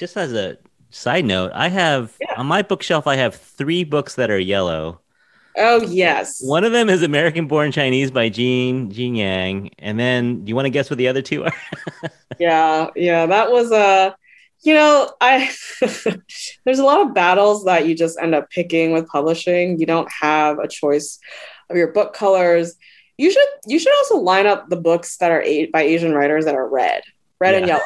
[0.00, 0.56] just as a
[0.90, 2.34] side note, I have Yeah.
[2.38, 3.06] on my bookshelf.
[3.06, 5.00] I have three books that are yellow.
[5.56, 6.38] Oh yes.
[6.42, 10.56] One of them is American Born Chinese by Gene Gene Yang, and then do you
[10.56, 11.52] want to guess what the other two are?
[12.38, 13.26] Yeah, yeah.
[13.26, 14.16] That was a
[14.62, 15.50] you know, I
[16.64, 19.78] there's a lot of battles that you just end up picking with publishing.
[19.78, 21.18] You don't have a choice
[21.68, 22.74] of your book colors.
[23.18, 26.46] You should you should also line up the books that are a- by Asian writers
[26.46, 27.02] that are red.
[27.40, 27.82] Red and yellow.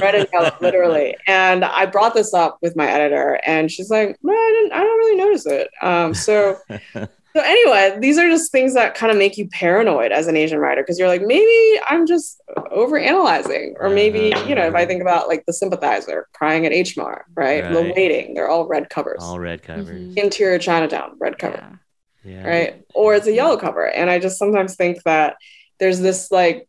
[0.00, 1.14] red and yellow, literally.
[1.26, 4.72] And I brought this up with my editor, and she's like, "No, I didn't.
[4.72, 6.56] I don't really notice it." Um, so,
[6.94, 10.58] so anyway, these are just things that kind of make you paranoid as an Asian
[10.58, 15.02] writer because you're like, maybe I'm just overanalyzing, or maybe you know, if I think
[15.02, 17.70] about like the sympathizer crying at H Mart, right?
[17.70, 19.18] The waiting, they're all red covers.
[19.22, 19.88] All red covers.
[19.88, 20.16] Mhm.
[20.16, 21.76] Interior Chinatown, red cover
[22.24, 22.32] Yeah.
[22.32, 22.48] Yeah.
[22.48, 22.82] right?
[22.94, 23.86] Or it's a yellow cover.
[23.86, 25.36] And I just sometimes think that
[25.78, 26.66] there's this like,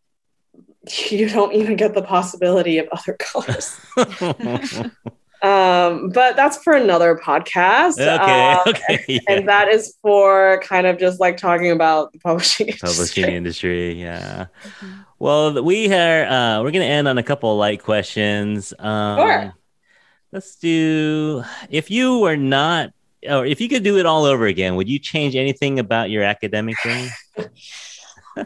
[1.11, 3.77] you don't even get the possibility of other colors.
[5.43, 7.99] Um, but that's for another podcast.
[7.99, 8.53] okay.
[8.53, 9.05] Um, okay.
[9.07, 9.19] yeah.
[9.27, 13.35] And that is for kind of just like talking about the publishing Publishing industry.
[13.35, 14.01] industry.
[14.01, 14.47] Yeah.
[14.79, 15.05] Mhm.
[15.19, 16.25] Well, we are.
[16.25, 18.73] Uh, we're gonna end on a couple of light questions.
[18.79, 19.53] Um, Sure.
[20.31, 21.43] Let's do.
[21.69, 22.91] If you were not,
[23.29, 26.23] or if you could do it all over again, would you change anything about your
[26.23, 27.09] academic journey?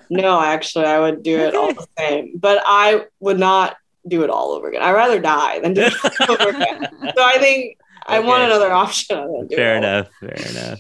[0.10, 4.30] No, actually, I would do it all the same, but I would not do it
[4.30, 4.82] all over again.
[4.82, 5.94] I'd rather die than do it
[6.30, 6.88] all over again.
[7.16, 9.48] So I think I want another option.
[9.48, 10.10] do Fair enough.
[10.20, 10.80] Fair enough.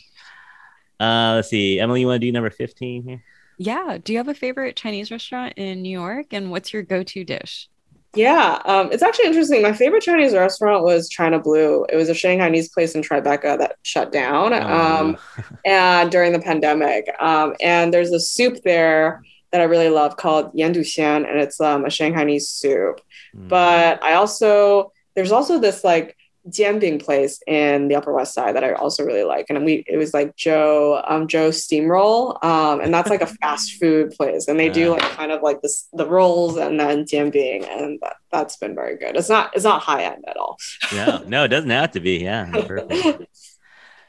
[0.99, 2.01] Uh, let's see, Emily.
[2.01, 3.23] You want to do number fifteen here?
[3.57, 3.97] Yeah.
[4.03, 6.27] Do you have a favorite Chinese restaurant in New York?
[6.31, 7.69] And what's your go-to dish?
[8.13, 9.61] Yeah, um, it's actually interesting.
[9.61, 11.85] My favorite Chinese restaurant was China Blue.
[11.89, 16.39] It was a Shanghainese place in Tribeca that shut down um, Oh, and during the
[16.39, 17.05] pandemic.
[17.21, 21.61] Um, and there's a soup there that I really love called Yandu Xian, and it's
[21.61, 22.99] um, a Shanghainese soup.
[23.35, 23.47] mm.
[23.47, 26.17] But I also there's also this like
[26.49, 29.97] jianbing place in the Upper West Side that I also really like, and we it
[29.97, 34.59] was like Joe um, Joe Steamroll, um, and that's like a fast food place, and
[34.59, 38.57] they do like kind of like this the rolls and then jianbing, and that, that's
[38.57, 39.15] been very good.
[39.15, 40.57] It's not it's not high end at all.
[40.93, 42.17] no, no, it doesn't have to be.
[42.17, 42.51] Yeah.